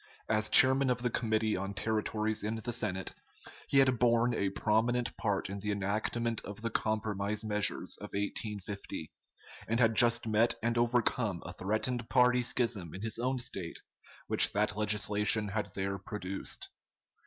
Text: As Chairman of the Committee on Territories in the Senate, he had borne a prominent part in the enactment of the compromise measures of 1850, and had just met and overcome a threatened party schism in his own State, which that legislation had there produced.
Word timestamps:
As 0.27 0.49
Chairman 0.49 0.89
of 0.89 1.03
the 1.03 1.11
Committee 1.11 1.55
on 1.55 1.75
Territories 1.75 2.41
in 2.41 2.55
the 2.55 2.73
Senate, 2.73 3.13
he 3.67 3.77
had 3.77 3.99
borne 3.99 4.33
a 4.33 4.49
prominent 4.49 5.15
part 5.15 5.47
in 5.47 5.59
the 5.59 5.71
enactment 5.71 6.41
of 6.43 6.63
the 6.63 6.71
compromise 6.71 7.43
measures 7.43 7.97
of 7.97 8.05
1850, 8.15 9.11
and 9.67 9.79
had 9.79 9.93
just 9.93 10.25
met 10.27 10.55
and 10.63 10.75
overcome 10.75 11.43
a 11.45 11.53
threatened 11.53 12.09
party 12.09 12.41
schism 12.41 12.95
in 12.95 13.01
his 13.03 13.19
own 13.19 13.37
State, 13.37 13.83
which 14.25 14.51
that 14.53 14.75
legislation 14.75 15.49
had 15.49 15.69
there 15.75 15.99
produced. 15.99 16.69